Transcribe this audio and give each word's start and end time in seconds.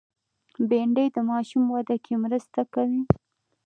بېنډۍ 0.69 1.07
د 1.15 1.17
ماشوم 1.29 1.63
وده 1.75 1.95
کې 2.05 2.13
مرسته 2.23 2.61
کوي 2.73 3.01